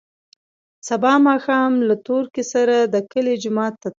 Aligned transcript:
سبا 0.87 1.13
ماښام 1.27 1.71
له 1.87 1.95
تورکي 2.07 2.43
سره 2.53 2.75
د 2.93 2.95
کلي 3.11 3.33
جومات 3.43 3.73
ته 3.75 3.79
تلم. 3.81 3.89